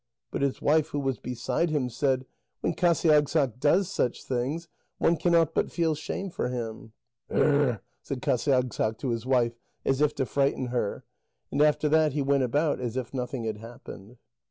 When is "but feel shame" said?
5.53-6.31